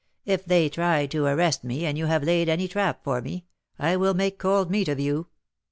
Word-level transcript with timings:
If 0.25 0.43
they 0.45 0.67
try 0.67 1.05
to 1.05 1.25
arrest 1.25 1.63
me, 1.63 1.85
and 1.85 1.95
you 1.95 2.07
have 2.07 2.23
laid 2.23 2.49
any 2.49 2.67
trap 2.67 3.03
for 3.03 3.21
me, 3.21 3.45
I 3.77 3.97
will 3.97 4.15
make 4.15 4.39
'cold 4.39 4.71
meat' 4.71 4.87
of 4.89 4.99
you." 4.99 5.27